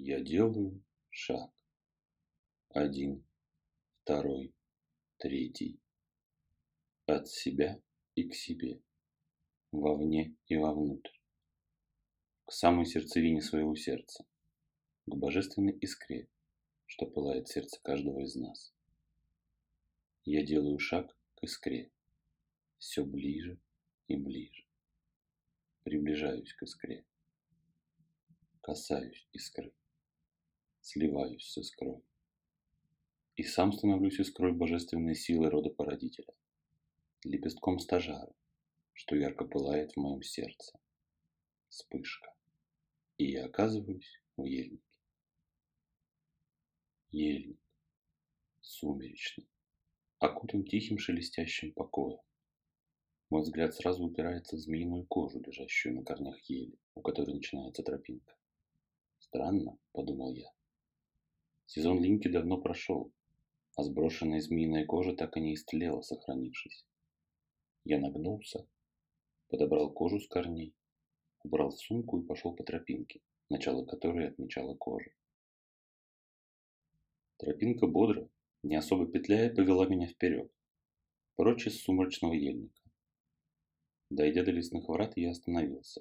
Я 0.00 0.20
делаю 0.20 0.80
шаг. 1.10 1.50
Один, 2.68 3.26
второй, 4.02 4.54
третий. 5.16 5.80
От 7.06 7.26
себя 7.28 7.82
и 8.14 8.28
к 8.28 8.32
себе. 8.32 8.80
Вовне 9.72 10.36
и 10.46 10.56
вовнутрь. 10.56 11.18
К 12.44 12.52
самой 12.52 12.86
сердцевине 12.86 13.42
своего 13.42 13.74
сердца. 13.74 14.24
К 15.06 15.16
божественной 15.16 15.76
искре, 15.78 16.28
что 16.86 17.04
пылает 17.04 17.48
сердце 17.48 17.80
каждого 17.82 18.20
из 18.20 18.36
нас. 18.36 18.72
Я 20.24 20.46
делаю 20.46 20.78
шаг 20.78 21.18
к 21.34 21.42
искре. 21.42 21.90
Все 22.78 23.04
ближе 23.04 23.58
и 24.06 24.14
ближе. 24.14 24.64
Приближаюсь 25.82 26.54
к 26.54 26.62
искре. 26.62 27.04
Касаюсь 28.60 29.26
искры 29.32 29.74
сливаюсь 30.88 31.44
с 31.44 31.58
искрой. 31.58 32.02
И 33.36 33.42
сам 33.42 33.72
становлюсь 33.72 34.18
искрой 34.18 34.52
божественной 34.52 35.14
силы 35.14 35.50
рода 35.50 35.68
породителя, 35.68 36.32
лепестком 37.24 37.78
стажара, 37.78 38.32
что 38.94 39.14
ярко 39.14 39.44
пылает 39.44 39.92
в 39.92 39.96
моем 39.98 40.22
сердце. 40.22 40.78
Вспышка. 41.68 42.34
И 43.18 43.30
я 43.32 43.44
оказываюсь 43.44 44.22
в 44.36 44.44
ельнике. 44.44 44.82
Ельник. 47.10 47.60
Сумеречный. 48.62 49.46
Окутан 50.18 50.64
тихим 50.64 50.98
шелестящим 50.98 51.72
покоем. 51.72 52.20
Мой 53.28 53.42
взгляд 53.42 53.74
сразу 53.74 54.04
упирается 54.04 54.56
в 54.56 54.60
змеиную 54.60 55.04
кожу, 55.04 55.38
лежащую 55.40 55.96
на 55.96 56.02
корнях 56.02 56.40
ели, 56.48 56.78
у 56.94 57.02
которой 57.02 57.34
начинается 57.34 57.82
тропинка. 57.82 58.34
Странно, 59.18 59.76
подумал 59.92 60.32
я. 60.32 60.57
Сезон 61.68 62.02
линьки 62.02 62.28
давно 62.28 62.56
прошел, 62.56 63.12
а 63.76 63.82
сброшенная 63.82 64.40
змеиная 64.40 64.86
кожа 64.86 65.14
так 65.14 65.36
и 65.36 65.40
не 65.40 65.52
истлела, 65.52 66.00
сохранившись. 66.00 66.86
Я 67.84 68.00
нагнулся, 68.00 68.66
подобрал 69.48 69.92
кожу 69.92 70.18
с 70.18 70.26
корней, 70.26 70.74
убрал 71.44 71.68
в 71.68 71.78
сумку 71.78 72.18
и 72.18 72.26
пошел 72.26 72.54
по 72.54 72.64
тропинке, 72.64 73.20
начало 73.50 73.84
которой 73.84 74.28
отмечала 74.28 74.74
кожа. 74.76 75.10
Тропинка 77.36 77.86
бодро, 77.86 78.30
не 78.62 78.76
особо 78.76 79.06
петляя, 79.06 79.54
повела 79.54 79.86
меня 79.86 80.06
вперед, 80.06 80.50
прочь 81.36 81.66
из 81.66 81.82
сумрачного 81.82 82.32
ельника. 82.32 82.80
Дойдя 84.08 84.42
до 84.42 84.52
лесных 84.52 84.88
врат, 84.88 85.18
я 85.18 85.32
остановился. 85.32 86.00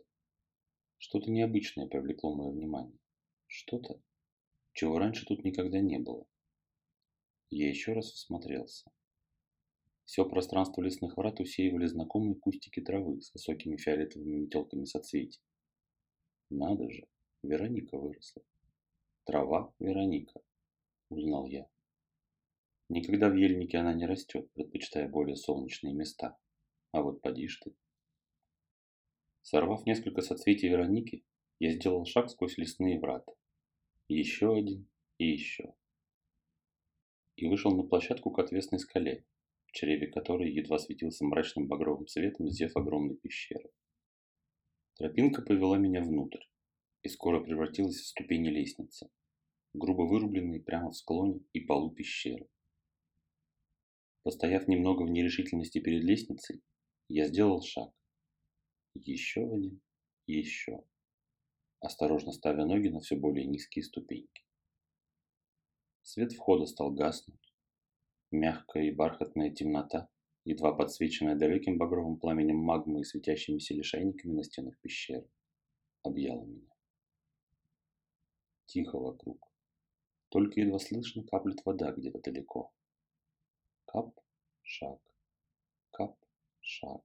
Что-то 0.98 1.30
необычное 1.30 1.88
привлекло 1.88 2.34
мое 2.34 2.52
внимание. 2.52 2.98
Что-то, 3.48 4.02
чего 4.78 5.00
раньше 5.00 5.26
тут 5.26 5.44
никогда 5.44 5.80
не 5.80 5.98
было. 5.98 6.28
Я 7.50 7.68
еще 7.68 7.94
раз 7.94 8.12
всмотрелся. 8.12 8.92
Все 10.06 10.24
пространство 10.24 10.84
лесных 10.84 11.18
врат 11.18 11.40
усеивали 11.40 11.88
знакомые 11.88 12.36
кустики 12.36 12.80
травы 12.80 13.20
с 13.20 13.34
высокими 13.34 13.76
фиолетовыми 13.76 14.36
метелками 14.36 14.86
соцветий. 14.86 15.42
Надо 16.52 16.92
же, 16.92 17.08
Вероника 17.42 17.98
выросла. 17.98 18.44
Трава 19.26 19.74
Вероника, 19.80 20.42
узнал 21.10 21.48
я. 21.48 21.68
Никогда 22.88 23.30
в 23.30 23.36
ельнике 23.36 23.80
она 23.80 23.94
не 23.94 24.06
растет, 24.06 24.48
предпочитая 24.54 25.10
более 25.10 25.38
солнечные 25.38 25.96
места. 25.96 26.38
А 26.92 27.02
вот 27.02 27.22
поди 27.22 27.48
ты. 27.64 27.76
Сорвав 29.42 29.88
несколько 29.88 30.22
соцветий 30.22 30.70
Вероники, 30.70 31.26
я 31.58 31.72
сделал 31.72 32.06
шаг 32.06 32.30
сквозь 32.30 32.60
лесные 32.60 33.00
врата 33.00 33.34
еще 34.16 34.56
один 34.56 34.88
и 35.18 35.26
еще. 35.26 35.74
И 37.36 37.48
вышел 37.48 37.76
на 37.76 37.84
площадку 37.84 38.32
к 38.32 38.40
отвесной 38.40 38.80
скале, 38.80 39.26
в 39.66 39.72
чреве 39.74 40.08
которой 40.08 40.52
едва 40.52 40.80
светился 40.80 41.26
мрачным 41.26 41.68
багровым 41.68 42.08
светом 42.08 42.50
зев 42.50 42.76
огромной 42.76 43.16
пещеры. 43.18 43.70
Тропинка 44.96 45.42
повела 45.42 45.78
меня 45.78 46.02
внутрь 46.02 46.44
и 47.04 47.10
скоро 47.10 47.44
превратилась 47.44 47.98
в 47.98 48.08
ступени 48.08 48.50
лестницы, 48.50 49.10
грубо 49.74 50.04
вырубленные 50.04 50.62
прямо 50.62 50.90
в 50.90 50.96
склоне 50.96 51.42
и 51.54 51.60
полу 51.60 51.92
пещеры. 51.92 52.50
Постояв 54.24 54.68
немного 54.68 55.04
в 55.04 55.10
нерешительности 55.10 55.80
перед 55.80 56.04
лестницей, 56.04 56.64
я 57.08 57.28
сделал 57.28 57.62
шаг. 57.62 57.94
Еще 58.96 59.42
один, 59.42 59.80
еще 60.26 60.84
осторожно 61.80 62.32
ставя 62.32 62.66
ноги 62.66 62.90
на 62.90 63.00
все 63.00 63.16
более 63.16 63.46
низкие 63.46 63.84
ступеньки. 63.84 64.46
Свет 66.02 66.32
входа 66.34 66.66
стал 66.66 66.92
гаснуть. 66.92 67.54
Мягкая 68.32 68.84
и 68.84 68.92
бархатная 68.92 69.52
темнота, 69.52 70.10
едва 70.44 70.74
подсвеченная 70.74 71.36
далеким 71.36 71.78
багровым 71.78 72.18
пламенем 72.18 72.58
магмы 72.58 73.02
и 73.02 73.04
светящимися 73.04 73.74
лишайниками 73.74 74.34
на 74.34 74.44
стенах 74.44 74.80
пещеры, 74.80 75.30
объяла 76.04 76.44
меня. 76.46 76.74
Тихо 78.66 79.00
вокруг. 79.00 79.52
Только 80.30 80.60
едва 80.60 80.80
слышно 80.80 81.24
каплет 81.24 81.66
вода 81.66 81.92
где-то 81.92 82.20
далеко. 82.20 82.74
Кап, 83.86 84.20
шаг, 84.62 85.00
кап, 85.92 86.18
шаг, 86.60 87.02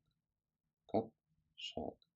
кап, 0.87 1.13
шаг. 1.55 2.12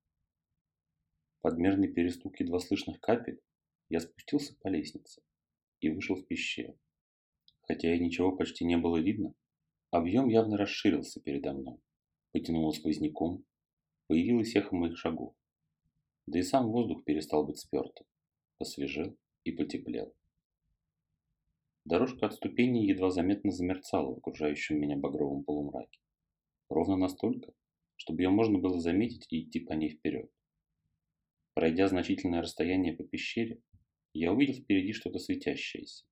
Под 1.47 1.59
мерный 1.59 1.87
перестук 1.87 2.41
едва 2.41 2.59
слышных 2.59 2.99
капель 2.99 3.41
я 3.89 4.01
спустился 4.01 4.57
по 4.61 4.67
лестнице 4.67 5.23
и 5.81 5.89
вышел 5.89 6.17
в 6.17 6.27
пещеру. 6.27 6.77
Хотя 7.61 7.95
и 7.95 8.01
ничего 8.01 8.33
почти 8.37 8.65
не 8.65 8.77
было 8.77 8.97
видно, 8.97 9.33
объем 9.93 10.27
явно 10.29 10.57
расширился 10.57 11.21
передо 11.21 11.53
мной, 11.53 11.79
потянуло 12.33 12.73
сквозняком, 12.73 13.45
появилось 14.09 14.57
эхо 14.57 14.75
моих 14.75 14.99
шагов. 14.99 15.37
Да 16.27 16.41
и 16.41 16.43
сам 16.43 16.73
воздух 16.73 17.05
перестал 17.05 17.47
быть 17.47 17.61
спертым, 17.61 18.09
посвежел 18.59 19.17
и 19.45 19.53
потеплел. 19.53 20.13
Дорожка 21.85 22.27
от 22.27 22.35
ступеней 22.35 22.89
едва 22.89 23.13
заметно 23.13 23.53
замерцала 23.53 24.17
в 24.17 24.19
окружающем 24.19 24.81
меня 24.81 24.97
багровом 24.97 25.45
полумраке. 25.45 26.01
Ровно 26.69 26.97
настолько, 26.97 27.53
чтобы 27.95 28.23
ее 28.23 28.31
можно 28.31 28.59
было 28.59 28.81
заметить 28.81 29.29
и 29.31 29.43
идти 29.43 29.61
по 29.61 29.75
ней 29.75 29.91
вперед. 29.91 30.29
Пройдя 31.57 31.89
значительное 31.89 32.43
расстояние 32.43 32.93
по 32.93 33.03
пещере, 33.03 33.63
я 34.13 34.31
увидел 34.31 34.63
впереди 34.63 34.93
что-то 34.93 35.19
светящееся. 35.19 36.05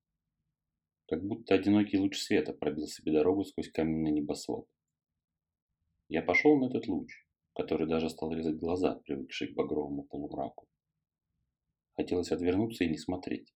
Как 1.07 1.23
будто 1.23 1.53
одинокий 1.53 1.99
луч 1.99 2.17
света 2.17 2.51
пробил 2.51 2.87
себе 2.87 3.11
дорогу 3.11 3.45
сквозь 3.45 3.69
каменный 3.69 4.09
небосвод. 4.09 4.67
Я 6.09 6.23
пошел 6.23 6.57
на 6.57 6.65
этот 6.65 6.87
луч, 6.87 7.27
который 7.53 7.87
даже 7.87 8.09
стал 8.09 8.33
резать 8.33 8.57
глаза, 8.57 8.95
привыкшие 9.05 9.51
к 9.51 9.53
багровому 9.53 10.05
полумраку. 10.05 10.67
Хотелось 11.91 12.31
отвернуться 12.31 12.83
и 12.83 12.89
не 12.89 12.97
смотреть. 12.97 13.53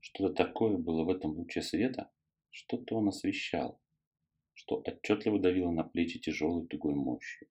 Что-то 0.00 0.32
такое 0.32 0.78
было 0.78 1.04
в 1.04 1.10
этом 1.10 1.32
луче 1.32 1.60
света, 1.60 2.10
что-то 2.48 2.96
он 2.96 3.08
освещал, 3.08 3.78
что 4.54 4.82
отчетливо 4.82 5.38
давило 5.38 5.72
на 5.72 5.84
плечи 5.84 6.18
тяжелой 6.18 6.66
тугой 6.68 6.94
мощью. 6.94 7.48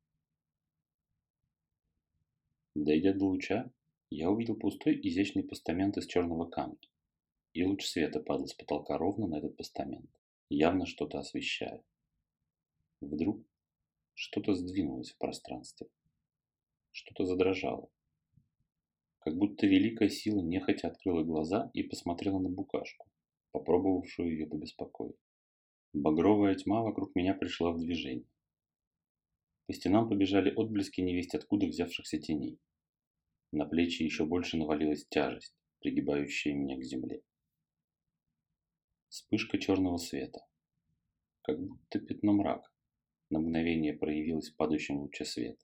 Дойдя 2.75 3.13
до 3.13 3.25
луча, 3.25 3.71
я 4.09 4.29
увидел 4.29 4.55
пустой 4.55 4.99
изящный 5.03 5.43
постамент 5.43 5.97
из 5.97 6.07
черного 6.07 6.49
камня. 6.49 6.77
И 7.53 7.63
луч 7.65 7.85
света 7.85 8.21
падал 8.21 8.47
с 8.47 8.53
потолка 8.53 8.97
ровно 8.97 9.27
на 9.27 9.39
этот 9.39 9.57
постамент, 9.57 10.09
явно 10.49 10.85
что-то 10.85 11.19
освещая. 11.19 11.83
Вдруг 13.01 13.43
что-то 14.13 14.53
сдвинулось 14.53 15.11
в 15.11 15.17
пространстве. 15.17 15.87
Что-то 16.91 17.25
задрожало. 17.25 17.89
Как 19.19 19.37
будто 19.37 19.67
великая 19.67 20.09
сила 20.09 20.41
нехотя 20.41 20.87
открыла 20.87 21.23
глаза 21.23 21.71
и 21.73 21.83
посмотрела 21.83 22.39
на 22.39 22.49
букашку, 22.49 23.07
попробовавшую 23.51 24.31
ее 24.31 24.47
побеспокоить. 24.47 25.17
Багровая 25.93 26.55
тьма 26.55 26.81
вокруг 26.83 27.15
меня 27.15 27.33
пришла 27.33 27.71
в 27.71 27.79
движение. 27.79 28.27
По 29.67 29.73
стенам 29.73 30.09
побежали 30.09 30.53
отблески 30.55 31.01
невесть 31.01 31.35
откуда 31.35 31.65
взявшихся 31.65 32.19
теней. 32.19 32.59
На 33.51 33.65
плечи 33.65 34.03
еще 34.03 34.25
больше 34.25 34.57
навалилась 34.57 35.05
тяжесть, 35.09 35.55
пригибающая 35.79 36.53
меня 36.53 36.77
к 36.77 36.83
земле. 36.83 37.21
Вспышка 39.09 39.57
черного 39.57 39.97
света. 39.97 40.39
Как 41.41 41.59
будто 41.59 41.99
пятно 41.99 42.33
мрака. 42.33 42.69
На 43.29 43.39
мгновение 43.39 43.93
проявилось 43.93 44.49
в 44.49 44.55
падающем 44.55 44.99
луче 44.99 45.25
света. 45.25 45.63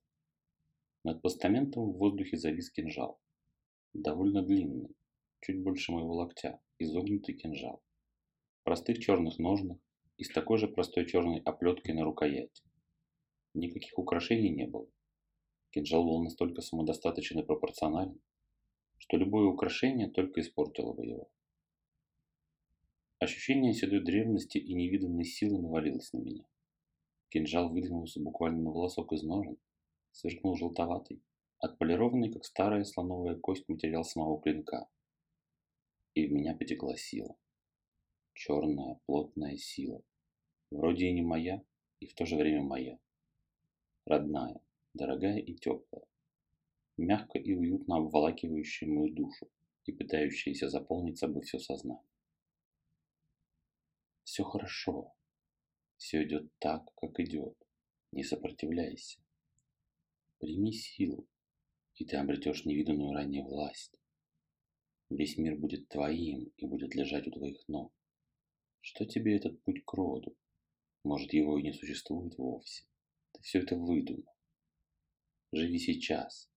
Над 1.03 1.21
постаментом 1.21 1.91
в 1.91 1.97
воздухе 1.97 2.35
завис 2.35 2.69
кинжал. 2.69 3.19
Довольно 3.94 4.41
длинный, 4.41 4.95
чуть 5.39 5.63
больше 5.63 5.94
моего 5.94 6.15
локтя, 6.15 6.59
изогнутый 6.79 7.35
кинжал. 7.35 7.81
В 8.59 8.63
простых 8.65 8.99
черных 8.99 9.39
ножнах 9.39 9.77
и 10.17 10.25
с 10.25 10.29
такой 10.29 10.57
же 10.57 10.67
простой 10.67 11.05
черной 11.05 11.39
оплеткой 11.39 11.95
на 11.95 12.03
рукояти. 12.03 12.63
Никаких 13.53 13.97
украшений 13.97 14.49
не 14.49 14.67
было. 14.67 14.88
Кинжал 15.71 16.03
был 16.03 16.23
настолько 16.23 16.61
самодостаточен 16.61 17.39
и 17.39 17.44
пропорционален, 17.45 18.19
что 18.97 19.17
любое 19.17 19.45
украшение 19.45 20.09
только 20.09 20.41
испортило 20.41 20.94
бы 20.94 21.05
его. 21.05 21.29
Ощущение 23.19 23.73
седой 23.73 24.03
древности 24.03 24.57
и 24.57 24.73
невиданной 24.73 25.25
силы 25.25 25.59
навалилось 25.59 26.13
на 26.13 26.19
меня. 26.19 26.45
Кинжал 27.29 27.69
выдвинулся 27.69 28.21
буквально 28.21 28.63
на 28.63 28.71
волосок 28.71 29.11
из 29.11 29.23
ножен, 29.23 29.57
сверкнул 30.11 30.55
желтоватый, 30.55 31.21
отполированный, 31.59 32.31
как 32.31 32.45
старая 32.45 32.83
слоновая 32.83 33.35
кость, 33.35 33.67
материал 33.67 34.03
самого 34.03 34.41
клинка. 34.41 34.88
И 36.13 36.27
в 36.27 36.31
меня 36.31 36.55
потекла 36.55 36.95
сила. 36.95 37.35
Черная, 38.33 38.99
плотная 39.07 39.57
сила. 39.57 40.01
Вроде 40.71 41.07
и 41.07 41.13
не 41.13 41.21
моя, 41.21 41.63
и 41.99 42.05
в 42.05 42.13
то 42.13 42.25
же 42.25 42.35
время 42.35 42.61
моя. 42.61 42.99
Родная, 44.07 44.62
дорогая 44.94 45.38
и 45.38 45.54
теплая. 45.54 46.06
Мягко 46.95 47.38
и 47.39 47.54
уютно 47.54 47.98
обволакивающая 47.98 48.88
мою 48.88 49.13
душу 49.13 49.51
и 49.83 49.92
пытающаяся 49.92 50.69
заполнить 50.69 51.18
собой 51.18 51.42
все 51.42 51.59
сознание. 51.59 52.07
Все 54.24 54.45
хорошо. 54.45 55.13
Все 55.98 56.24
идет 56.24 56.50
так, 56.59 56.89
как 56.95 57.19
идет. 57.19 57.57
Не 58.13 58.24
сопротивляйся. 58.24 59.19
Прими 60.39 60.71
силу, 60.71 61.27
и 61.95 62.06
ты 62.06 62.15
обретешь 62.15 62.63
невиданную 62.63 63.12
ранее 63.12 63.44
власть. 63.44 63.92
Весь 65.09 65.38
мир 65.38 65.57
будет 65.57 65.89
твоим 65.89 66.54
и 66.56 66.65
будет 66.65 66.95
лежать 66.95 67.27
у 67.27 67.31
твоих 67.31 67.68
ног. 67.68 67.92
Что 68.80 69.04
тебе 69.06 69.36
этот 69.36 69.62
путь 69.63 69.83
к 69.83 69.94
роду? 69.94 70.33
Может, 71.04 71.33
его 71.33 71.59
и 71.59 71.63
не 71.63 71.74
существует 71.74 72.38
вовсе. 72.38 72.86
Ты 73.37 73.43
все 73.43 73.59
это 73.59 73.75
выдумал. 73.75 74.35
Живи 75.51 75.77
сейчас. 75.77 76.49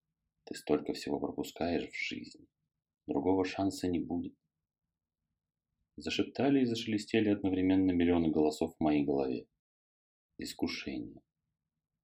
Ты 0.45 0.55
столько 0.55 0.95
всего 0.95 1.21
пропускаешь 1.21 1.91
в 1.91 1.95
жизни. 1.95 2.49
Другого 3.07 3.45
шанса 3.45 3.87
не 3.87 3.99
будет. 3.99 4.35
Зашептали 5.97 6.63
и 6.63 6.65
зашелестели 6.65 7.29
одновременно 7.29 7.91
миллионы 7.91 8.31
голосов 8.31 8.75
в 8.75 8.81
моей 8.81 9.05
голове. 9.05 9.47
Искушение. 10.39 11.21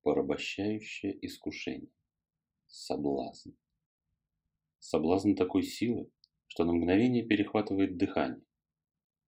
Порабощающее 0.02 1.16
искушение. 1.26 1.90
Соблазн. 2.66 3.52
Соблазн 4.78 5.34
такой 5.34 5.62
силы, 5.62 6.10
что 6.48 6.64
на 6.64 6.74
мгновение 6.74 7.24
перехватывает 7.24 7.96
дыхание. 7.96 8.44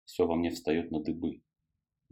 Все 0.05 0.25
во 0.25 0.37
мне 0.37 0.51
встает 0.51 0.93
на 0.93 1.03
дыбы. 1.03 1.43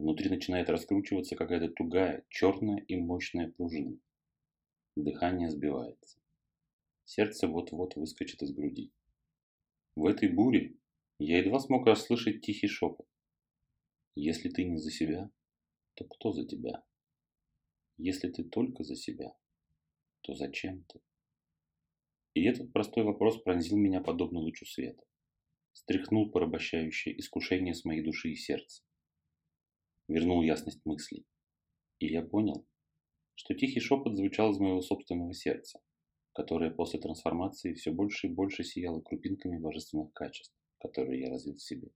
Внутри 0.01 0.31
начинает 0.31 0.67
раскручиваться 0.67 1.35
какая-то 1.35 1.69
тугая, 1.69 2.25
черная 2.27 2.77
и 2.87 2.95
мощная 2.95 3.51
пружина. 3.51 3.99
Дыхание 4.95 5.51
сбивается. 5.51 6.19
Сердце 7.05 7.47
вот-вот 7.47 7.95
выскочит 7.95 8.41
из 8.41 8.51
груди. 8.51 8.91
В 9.95 10.07
этой 10.07 10.27
буре 10.27 10.73
я 11.19 11.37
едва 11.37 11.59
смог 11.59 11.85
расслышать 11.85 12.41
тихий 12.41 12.67
шепот. 12.67 13.07
Если 14.15 14.49
ты 14.49 14.63
не 14.63 14.77
за 14.77 14.89
себя, 14.89 15.29
то 15.93 16.03
кто 16.05 16.31
за 16.31 16.47
тебя? 16.47 16.83
Если 17.99 18.27
ты 18.31 18.43
только 18.43 18.83
за 18.83 18.95
себя, 18.95 19.35
то 20.21 20.33
зачем 20.33 20.83
ты? 20.85 20.99
И 22.33 22.43
этот 22.45 22.73
простой 22.73 23.03
вопрос 23.03 23.39
пронзил 23.43 23.77
меня 23.77 24.01
подобно 24.01 24.39
лучу 24.39 24.65
света. 24.65 25.03
Стряхнул 25.73 26.31
порабощающее 26.31 27.19
искушение 27.19 27.75
с 27.75 27.85
моей 27.85 28.01
души 28.01 28.31
и 28.31 28.35
сердца. 28.35 28.81
Вернул 30.11 30.41
ясность 30.41 30.85
мыслей. 30.85 31.25
И 31.99 32.07
я 32.07 32.21
понял, 32.21 32.65
что 33.35 33.53
тихий 33.53 33.79
шепот 33.79 34.15
звучал 34.15 34.51
из 34.51 34.59
моего 34.59 34.81
собственного 34.81 35.33
сердца, 35.33 35.79
которое 36.33 36.71
после 36.71 36.99
трансформации 36.99 37.73
все 37.73 37.91
больше 37.91 38.27
и 38.27 38.33
больше 38.33 38.63
сияло 38.63 39.01
крупинками 39.01 39.57
божественных 39.57 40.11
качеств 40.13 40.53
которые 40.81 41.21
я 41.21 41.29
развил 41.29 41.55
в 41.55 41.61
себе. 41.61 41.89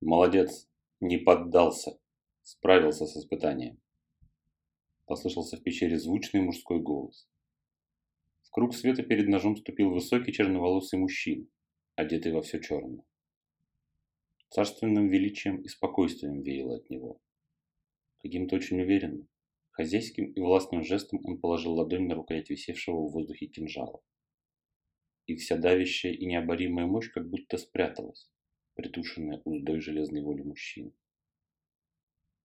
Молодец, 0.00 0.68
не 1.00 1.18
поддался, 1.18 1.98
справился 2.42 3.06
с 3.06 3.16
испытанием. 3.16 3.80
Послышался 5.06 5.56
в 5.56 5.62
пещере 5.62 5.98
звучный 5.98 6.40
мужской 6.40 6.80
голос. 6.80 7.28
В 8.42 8.50
круг 8.50 8.74
света 8.74 9.02
перед 9.02 9.28
ножом 9.28 9.56
ступил 9.56 9.90
высокий 9.90 10.32
черноволосый 10.32 10.98
мужчина, 10.98 11.46
одетый 11.96 12.32
во 12.32 12.42
все 12.42 12.60
черное. 12.60 13.04
Царственным 14.50 15.08
величием 15.08 15.62
и 15.62 15.68
спокойствием 15.68 16.42
веяло 16.42 16.76
от 16.76 16.90
него. 16.90 17.20
Каким-то 18.18 18.56
очень 18.56 18.80
уверенным, 18.80 19.28
хозяйским 19.70 20.26
и 20.32 20.40
властным 20.40 20.84
жестом 20.84 21.20
он 21.24 21.38
положил 21.38 21.72
ладонь 21.74 22.06
на 22.06 22.14
рукоять 22.14 22.50
висевшего 22.50 22.96
в 22.96 23.12
воздухе 23.12 23.46
кинжала 23.46 24.02
и 25.30 25.36
вся 25.36 25.56
давящая 25.56 26.12
и 26.12 26.26
необоримая 26.26 26.86
мощь 26.86 27.08
как 27.10 27.28
будто 27.28 27.56
спряталась, 27.56 28.28
притушенная 28.74 29.40
уздой 29.44 29.80
железной 29.80 30.22
воли 30.22 30.42
мужчины. 30.42 30.92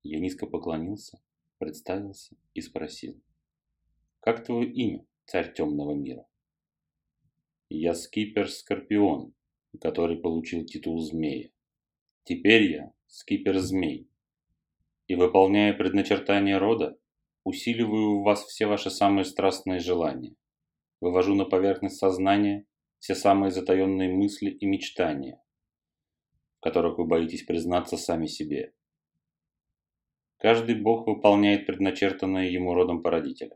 Я 0.04 0.20
низко 0.20 0.46
поклонился, 0.46 1.20
представился 1.58 2.36
и 2.54 2.62
спросил. 2.62 3.20
«Как 4.20 4.46
твое 4.46 4.72
имя, 4.72 5.06
царь 5.26 5.52
темного 5.52 5.96
мира?» 5.96 6.28
«Я 7.70 7.96
скипер 7.96 8.52
Скорпион, 8.52 9.34
который 9.82 10.18
получил 10.18 10.64
титул 10.64 11.00
змея. 11.00 11.50
Теперь 12.26 12.72
я 12.72 12.92
скипер 13.06 13.60
змей. 13.60 14.10
И, 15.08 15.14
выполняя 15.14 15.74
предначертание 15.74 16.58
рода, 16.58 16.98
усиливаю 17.44 18.20
в 18.20 18.24
вас 18.24 18.44
все 18.46 18.66
ваши 18.66 18.90
самые 18.90 19.26
страстные 19.26 19.80
желания. 19.80 20.36
Вывожу 21.02 21.36
на 21.36 21.46
поверхность 21.46 21.98
сознания 21.98 22.66
все 22.98 23.14
самые 23.14 23.52
затаенные 23.52 24.10
мысли 24.10 24.50
и 24.50 24.66
мечтания, 24.66 25.40
в 26.58 26.62
которых 26.62 26.98
вы 26.98 27.06
боитесь 27.06 27.44
признаться 27.44 27.96
сами 27.96 28.26
себе. 28.26 28.74
Каждый 30.38 30.82
бог 30.82 31.06
выполняет 31.06 31.68
предначертанное 31.68 32.50
ему 32.50 32.74
родом 32.74 33.04
породителя. 33.04 33.56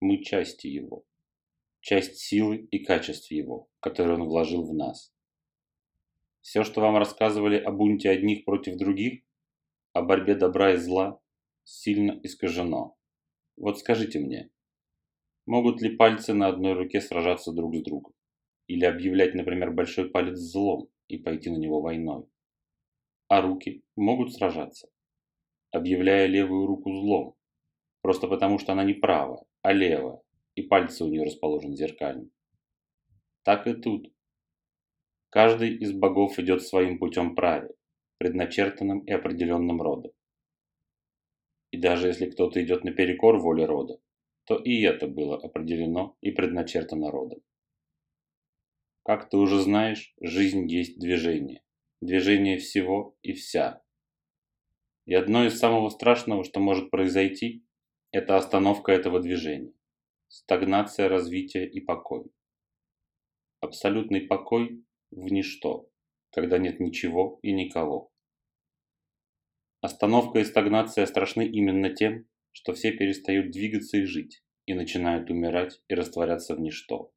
Мы 0.00 0.22
части 0.22 0.68
его, 0.68 1.04
часть 1.80 2.18
силы 2.18 2.58
и 2.58 2.78
качеств 2.78 3.32
его, 3.32 3.68
которые 3.80 4.14
он 4.18 4.28
вложил 4.28 4.64
в 4.64 4.72
нас. 4.72 5.12
Все, 6.48 6.64
что 6.64 6.80
вам 6.80 6.96
рассказывали 6.96 7.58
о 7.58 7.70
бунте 7.70 8.08
одних 8.08 8.46
против 8.46 8.78
других, 8.78 9.20
о 9.92 10.00
борьбе 10.00 10.34
добра 10.34 10.72
и 10.72 10.76
зла, 10.78 11.20
сильно 11.62 12.18
искажено. 12.22 12.96
Вот 13.58 13.78
скажите 13.78 14.18
мне, 14.18 14.48
могут 15.44 15.82
ли 15.82 15.94
пальцы 15.94 16.32
на 16.32 16.48
одной 16.48 16.72
руке 16.72 17.02
сражаться 17.02 17.52
друг 17.52 17.76
с 17.76 17.82
другом? 17.82 18.14
Или 18.66 18.86
объявлять, 18.86 19.34
например, 19.34 19.72
большой 19.72 20.08
палец 20.08 20.38
злом 20.38 20.88
и 21.08 21.18
пойти 21.18 21.50
на 21.50 21.58
него 21.58 21.82
войной. 21.82 22.24
А 23.28 23.42
руки 23.42 23.82
могут 23.94 24.32
сражаться, 24.32 24.88
объявляя 25.70 26.24
левую 26.24 26.66
руку 26.66 26.90
злом, 26.94 27.36
просто 28.00 28.26
потому 28.26 28.58
что 28.58 28.72
она 28.72 28.84
не 28.84 28.94
правая, 28.94 29.44
а 29.60 29.74
левая, 29.74 30.22
и 30.54 30.62
пальцы 30.62 31.04
у 31.04 31.08
нее 31.08 31.24
расположены 31.24 31.76
зеркально. 31.76 32.30
Так 33.42 33.66
и 33.66 33.74
тут. 33.74 34.10
Каждый 35.30 35.76
из 35.76 35.92
богов 35.92 36.38
идет 36.38 36.62
своим 36.62 36.98
путем 36.98 37.34
праве, 37.34 37.70
предначертанным 38.18 39.00
и 39.00 39.12
определенным 39.12 39.82
родом. 39.82 40.12
И 41.70 41.76
даже 41.76 42.08
если 42.08 42.30
кто-то 42.30 42.62
идет 42.62 42.84
наперекор 42.84 43.38
воле 43.38 43.66
рода, 43.66 44.00
то 44.44 44.56
и 44.56 44.80
это 44.82 45.06
было 45.06 45.36
определено 45.36 46.16
и 46.22 46.30
предначертано 46.30 47.10
родом. 47.10 47.40
Как 49.02 49.28
ты 49.28 49.36
уже 49.36 49.60
знаешь, 49.60 50.14
жизнь 50.20 50.66
есть 50.66 50.98
движение. 50.98 51.62
Движение 52.00 52.58
всего 52.58 53.16
и 53.22 53.32
вся. 53.32 53.82
И 55.04 55.14
одно 55.14 55.44
из 55.44 55.58
самого 55.58 55.90
страшного, 55.90 56.44
что 56.44 56.60
может 56.60 56.90
произойти, 56.90 57.64
это 58.12 58.36
остановка 58.36 58.92
этого 58.92 59.20
движения. 59.20 59.72
Стагнация 60.28 61.08
развития 61.08 61.66
и 61.66 61.80
покой. 61.80 62.30
Абсолютный 63.60 64.22
покой 64.22 64.84
в 65.10 65.32
ничто, 65.32 65.90
когда 66.30 66.58
нет 66.58 66.80
ничего 66.80 67.38
и 67.42 67.52
никого. 67.52 68.12
Остановка 69.80 70.40
и 70.40 70.44
стагнация 70.44 71.06
страшны 71.06 71.46
именно 71.46 71.90
тем, 71.90 72.26
что 72.52 72.74
все 72.74 72.92
перестают 72.92 73.52
двигаться 73.52 73.98
и 73.98 74.04
жить, 74.04 74.42
и 74.66 74.74
начинают 74.74 75.30
умирать 75.30 75.80
и 75.88 75.94
растворяться 75.94 76.54
в 76.54 76.60
ничто. 76.60 77.12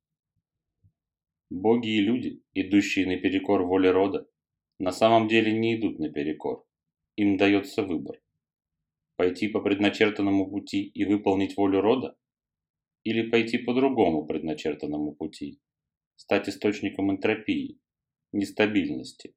Боги 1.49 1.89
и 1.89 2.01
люди, 2.01 2.41
идущие 2.53 3.05
наперекор 3.07 3.63
воле 3.63 3.91
рода, 3.91 4.25
на 4.79 4.91
самом 4.91 5.27
деле 5.27 5.51
не 5.51 5.75
идут 5.75 5.99
наперекор. 5.99 6.65
Им 7.17 7.35
дается 7.35 7.83
выбор. 7.83 8.21
Пойти 9.17 9.49
по 9.49 9.59
предначертанному 9.59 10.49
пути 10.49 10.81
и 10.83 11.03
выполнить 11.03 11.57
волю 11.57 11.81
рода? 11.81 12.17
Или 13.03 13.29
пойти 13.29 13.57
по 13.57 13.73
другому 13.73 14.25
предначертанному 14.25 15.13
пути? 15.13 15.59
Стать 16.15 16.47
источником 16.47 17.11
энтропии, 17.11 17.80
нестабильности, 18.31 19.35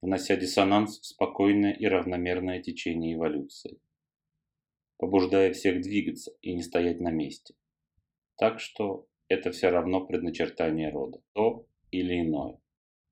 внося 0.00 0.36
диссонанс 0.36 1.00
в 1.00 1.06
спокойное 1.06 1.72
и 1.72 1.86
равномерное 1.86 2.62
течение 2.62 3.14
эволюции, 3.14 3.80
побуждая 4.98 5.52
всех 5.52 5.80
двигаться 5.82 6.32
и 6.42 6.52
не 6.54 6.62
стоять 6.62 7.00
на 7.00 7.10
месте. 7.10 7.54
Так 8.36 8.60
что 8.60 9.06
это 9.28 9.50
все 9.50 9.70
равно 9.70 10.04
предначертание 10.04 10.90
рода, 10.90 11.22
то 11.32 11.66
или 11.90 12.20
иное. 12.20 12.60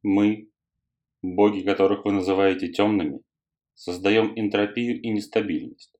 Мы, 0.02 0.50
боги, 1.22 1.60
которых 1.60 2.04
вы 2.04 2.12
называете 2.12 2.68
темными, 2.68 3.22
создаем 3.74 4.38
энтропию 4.38 5.00
и 5.00 5.08
нестабильность, 5.08 5.94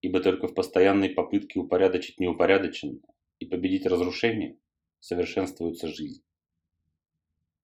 ибо 0.00 0.20
только 0.20 0.48
в 0.48 0.54
постоянной 0.54 1.10
попытке 1.10 1.60
упорядочить 1.60 2.18
неупорядоченное 2.18 3.02
и 3.38 3.46
победить 3.46 3.86
разрушение 3.86 4.58
совершенствуется 5.00 5.88
жизнь. 5.88 6.22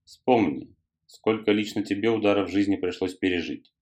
Вспомни, 0.05 0.75
сколько 1.06 1.52
лично 1.52 1.84
тебе 1.84 2.10
ударов 2.10 2.48
в 2.48 2.52
жизни 2.52 2.76
пришлось 2.76 3.14
пережить. 3.14 3.72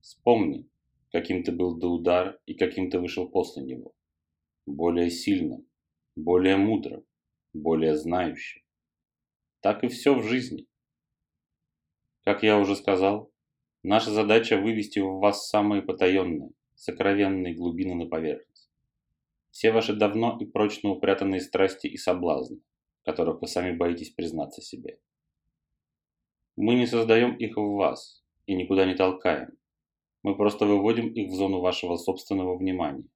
Вспомни, 0.00 0.68
каким 1.12 1.42
ты 1.42 1.52
был 1.52 1.76
до 1.76 1.88
удара 1.88 2.38
и 2.46 2.54
каким 2.54 2.90
ты 2.90 2.98
вышел 2.98 3.28
после 3.28 3.62
него. 3.62 3.94
Более 4.66 5.10
сильным, 5.10 5.66
более 6.16 6.56
мудрым, 6.56 7.04
более 7.52 7.96
знающим. 7.96 8.62
Так 9.60 9.84
и 9.84 9.88
все 9.88 10.14
в 10.14 10.22
жизни. 10.22 10.66
Как 12.24 12.42
я 12.42 12.58
уже 12.58 12.76
сказал, 12.76 13.32
наша 13.82 14.10
задача 14.10 14.58
вывести 14.58 14.98
в 14.98 15.18
вас 15.18 15.48
самые 15.48 15.82
потаенные, 15.82 16.50
сокровенные 16.74 17.54
глубины 17.54 17.94
на 17.94 18.06
поверхность. 18.06 18.70
Все 19.50 19.72
ваши 19.72 19.94
давно 19.94 20.36
и 20.40 20.44
прочно 20.44 20.90
упрятанные 20.90 21.40
страсти 21.40 21.86
и 21.86 21.96
соблазны, 21.96 22.60
которых 23.04 23.40
вы 23.40 23.46
сами 23.46 23.74
боитесь 23.74 24.10
признаться 24.10 24.60
себе. 24.60 24.98
Мы 26.56 26.74
не 26.74 26.86
создаем 26.86 27.36
их 27.36 27.58
в 27.58 27.74
вас 27.74 28.24
и 28.46 28.54
никуда 28.54 28.86
не 28.86 28.94
толкаем. 28.94 29.58
Мы 30.22 30.34
просто 30.36 30.64
выводим 30.64 31.12
их 31.12 31.30
в 31.30 31.34
зону 31.34 31.60
вашего 31.60 31.96
собственного 31.96 32.56
внимания. 32.56 33.08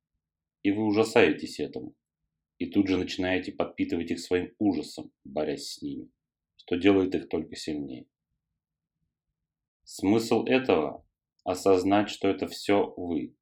И 0.63 0.71
вы 0.71 0.85
ужасаетесь 0.85 1.59
этому. 1.59 1.95
И 2.59 2.67
тут 2.67 2.87
же 2.87 2.99
начинаете 2.99 3.53
подпитывать 3.53 4.11
их 4.11 4.21
своим 4.21 4.53
ужасом, 4.59 5.11
борясь 5.25 5.71
с 5.71 5.81
ними, 5.83 6.11
что 6.57 6.77
делает 6.77 7.15
их 7.15 7.31
только 7.31 7.57
сильнее. 7.57 8.07
Смысл 9.85 10.45
этого– 10.45 11.07
осознать, 11.45 12.11
что 12.11 12.29
это 12.29 12.47
все 12.47 12.93
вы, 12.99 13.35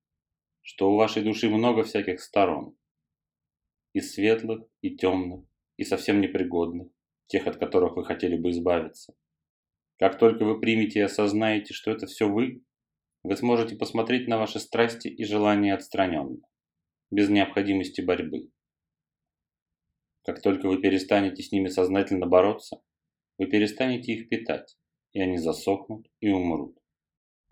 что 0.63 0.93
у 0.93 0.97
вашей 0.97 1.25
души 1.25 1.51
много 1.51 1.83
всяких 1.83 2.21
сторон, 2.21 2.77
и 3.93 4.01
светлых, 4.01 4.63
и 4.81 4.97
темных, 4.97 5.45
и 5.77 5.83
совсем 5.83 6.21
непригодных, 6.21 6.89
тех, 7.27 7.49
от 7.49 7.57
которых 7.57 7.97
вы 7.97 8.05
хотели 8.05 8.37
бы 8.37 8.51
избавиться– 8.51 9.13
как 9.99 10.19
только 10.19 10.45
вы 10.45 10.61
примете 10.61 11.01
и 11.01 11.03
осознаете, 11.03 11.75
что 11.75 11.91
это 11.91 12.07
все 12.07 12.29
вы, 12.29 12.63
вы 13.25 13.37
сможете 13.37 13.77
посмотреть 13.77 14.29
на 14.29 14.39
ваши 14.39 14.61
страсти 14.61 15.09
и 15.09 15.25
желания 15.25 15.75
отстраненно, 15.75 16.39
без 17.11 17.29
необходимости 17.29 18.01
борьбы. 18.01 18.51
Как 20.23 20.41
только 20.41 20.69
вы 20.69 20.81
перестанете 20.81 21.43
с 21.43 21.51
ними 21.51 21.69
сознательно 21.69 22.27
бороться, 22.27 22.81
вы 23.39 23.47
перестанете 23.47 24.13
их 24.13 24.29
питать, 24.29 24.77
и 25.13 25.21
они 25.21 25.37
засохнут 25.37 26.07
и 26.21 26.29
умрут, 26.29 26.79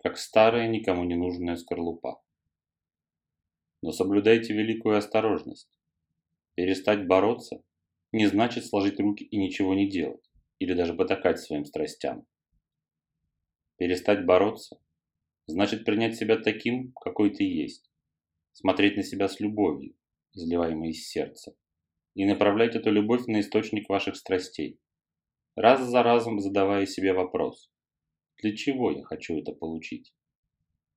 как 0.01 0.17
старая 0.17 0.69
никому 0.69 1.03
не 1.03 1.15
нужная 1.15 1.57
скорлупа. 1.57 2.21
Но 3.81 3.91
соблюдайте 3.91 4.53
великую 4.53 4.97
осторожность. 4.97 5.79
Перестать 6.55 7.07
бороться 7.07 7.61
не 8.11 8.25
значит 8.27 8.65
сложить 8.65 8.99
руки 8.99 9.25
и 9.25 9.37
ничего 9.37 9.73
не 9.73 9.89
делать, 9.89 10.31
или 10.59 10.73
даже 10.73 10.93
потакать 10.93 11.39
своим 11.39 11.65
страстям. 11.65 12.25
Перестать 13.77 14.25
бороться. 14.25 14.81
Значит 15.45 15.85
принять 15.85 16.15
себя 16.15 16.37
таким, 16.37 16.93
какой 16.93 17.29
ты 17.29 17.43
есть, 17.43 17.91
смотреть 18.53 18.97
на 18.97 19.03
себя 19.03 19.27
с 19.27 19.39
любовью, 19.39 19.95
изливаемой 20.33 20.89
из 20.89 21.07
сердца, 21.07 21.55
и 22.15 22.25
направлять 22.25 22.75
эту 22.75 22.91
любовь 22.91 23.27
на 23.27 23.39
источник 23.39 23.87
ваших 23.87 24.15
страстей, 24.15 24.79
раз 25.55 25.87
за 25.87 26.01
разом 26.01 26.39
задавая 26.39 26.87
себе 26.87 27.13
вопрос, 27.13 27.71
для 28.41 28.55
чего 28.55 28.89
я 28.89 29.03
хочу 29.03 29.37
это 29.37 29.51
получить, 29.51 30.11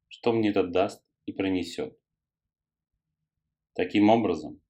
что 0.09 0.33
мне 0.33 0.49
это 0.49 0.63
даст 0.63 1.05
и 1.27 1.33
принесет. 1.33 1.99
Таким 3.75 4.09
образом, 4.09 4.63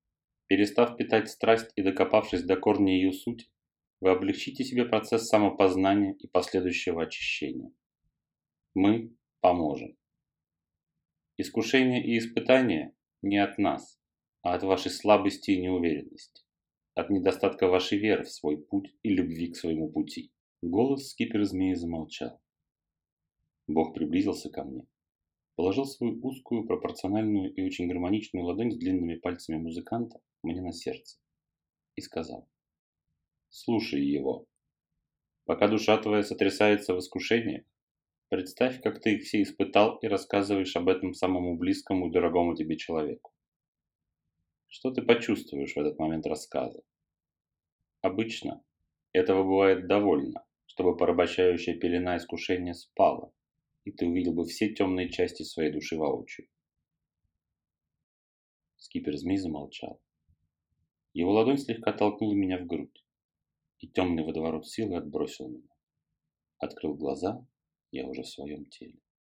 перестав 0.48 0.96
питать 0.96 1.30
страсть 1.30 1.70
и 1.76 1.82
докопавшись 1.82 2.42
до 2.42 2.56
корня 2.56 2.92
ее 2.92 3.12
сути, 3.12 3.52
вы 4.00 4.10
облегчите 4.10 4.64
себе 4.64 4.84
процесс 4.84 5.28
самопознания 5.28 6.14
и 6.18 6.26
последующего 6.26 7.04
очищения 7.04 7.72
мы 8.74 9.16
поможем. 9.40 9.96
Искушение 11.36 12.04
и 12.04 12.18
испытания 12.18 12.94
не 13.22 13.38
от 13.38 13.58
нас, 13.58 13.98
а 14.42 14.54
от 14.54 14.62
вашей 14.62 14.90
слабости 14.90 15.50
и 15.50 15.60
неуверенности, 15.60 16.44
от 16.94 17.10
недостатка 17.10 17.68
вашей 17.68 17.98
веры 17.98 18.24
в 18.24 18.30
свой 18.30 18.58
путь 18.58 18.94
и 19.02 19.10
любви 19.10 19.50
к 19.52 19.56
своему 19.56 19.90
пути. 19.90 20.32
Голос 20.62 21.10
скипера 21.10 21.44
змеи 21.44 21.74
замолчал. 21.74 22.40
Бог 23.66 23.94
приблизился 23.94 24.50
ко 24.50 24.64
мне, 24.64 24.86
положил 25.56 25.86
свою 25.86 26.20
узкую, 26.22 26.66
пропорциональную 26.66 27.54
и 27.54 27.62
очень 27.62 27.88
гармоничную 27.88 28.44
ладонь 28.44 28.72
с 28.72 28.76
длинными 28.76 29.16
пальцами 29.16 29.56
музыканта 29.56 30.20
мне 30.42 30.60
на 30.60 30.72
сердце 30.72 31.18
и 31.96 32.00
сказал, 32.00 32.48
«Слушай 33.48 34.04
его. 34.04 34.46
Пока 35.44 35.68
душа 35.68 35.96
твоя 35.98 36.22
сотрясается 36.22 36.94
в 36.94 36.98
искушениях, 36.98 37.64
Представь, 38.30 38.80
как 38.80 39.00
ты 39.00 39.16
их 39.16 39.24
все 39.24 39.42
испытал 39.42 39.96
и 39.96 40.06
рассказываешь 40.06 40.76
об 40.76 40.88
этом 40.88 41.14
самому 41.14 41.56
близкому 41.56 42.06
и 42.06 42.12
дорогому 42.12 42.54
тебе 42.54 42.76
человеку. 42.76 43.32
Что 44.68 44.92
ты 44.92 45.02
почувствуешь 45.02 45.74
в 45.74 45.76
этот 45.76 45.98
момент 45.98 46.24
рассказа? 46.26 46.80
Обычно 48.02 48.62
этого 49.12 49.42
бывает 49.42 49.88
довольно, 49.88 50.46
чтобы 50.66 50.96
порабощающая 50.96 51.76
пелена 51.76 52.18
искушения 52.18 52.72
спала, 52.72 53.32
и 53.84 53.90
ты 53.90 54.06
увидел 54.06 54.32
бы 54.32 54.44
все 54.44 54.72
темные 54.72 55.10
части 55.10 55.42
своей 55.42 55.72
души 55.72 55.96
воочию. 55.96 56.46
Скипер 58.76 59.16
змей 59.16 59.38
замолчал. 59.38 60.00
Его 61.14 61.32
ладонь 61.32 61.58
слегка 61.58 61.92
толкнула 61.92 62.34
меня 62.34 62.58
в 62.58 62.66
грудь, 62.66 63.04
и 63.80 63.88
темный 63.88 64.22
водоворот 64.22 64.68
силы 64.68 64.98
отбросил 64.98 65.48
меня. 65.48 65.74
Открыл 66.58 66.94
глаза 66.94 67.44
я 67.92 68.06
уже 68.06 68.22
в 68.22 68.28
своем 68.28 68.66
теле. 68.66 68.98